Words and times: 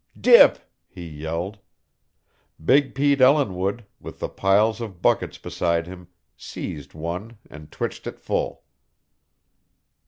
"Dip!" 0.19 0.57
he 0.87 1.05
yelled. 1.07 1.59
Big 2.65 2.95
Pete 2.95 3.21
Ellinwood, 3.21 3.85
with 3.99 4.17
the 4.17 4.29
piles 4.29 4.81
of 4.81 4.99
buckets 4.99 5.37
beside 5.37 5.85
him, 5.85 6.07
seized 6.35 6.95
one 6.95 7.37
and 7.51 7.71
twitched 7.71 8.07
it 8.07 8.19
full. 8.19 8.63